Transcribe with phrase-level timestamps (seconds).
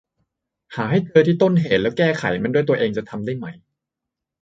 [0.75, 3.45] หาให้เจอที่ต้นเหตุแล้วแก้ไขมันด้วยตัวเองจะทำได้ไหม